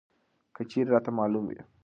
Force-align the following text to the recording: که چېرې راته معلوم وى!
که 0.55 0.61
چېرې 0.69 0.89
راته 0.95 1.11
معلوم 1.17 1.45
وى! 1.47 1.59